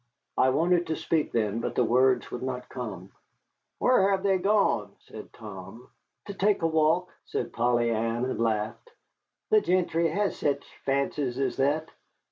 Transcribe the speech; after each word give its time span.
I 0.35 0.49
wanted 0.49 0.87
to 0.87 0.95
speak 0.95 1.31
then, 1.31 1.59
but 1.59 1.75
the 1.75 1.83
words 1.83 2.31
would 2.31 2.41
not 2.41 2.69
come. 2.69 3.11
"Whar 3.79 4.09
hev 4.09 4.23
they 4.23 4.39
gone?" 4.39 4.95
said 5.01 5.31
Tom. 5.31 5.89
"To 6.25 6.33
take 6.33 6.63
a 6.63 6.67
walk," 6.67 7.11
said 7.25 7.53
Polly 7.53 7.91
Ann, 7.91 8.25
and 8.25 8.39
laughed. 8.39 8.89
"The 9.51 9.61
gentry 9.61 10.09
has 10.09 10.39
sech 10.39 10.63
fancies 10.85 11.37
as 11.37 11.57
that. 11.57 11.91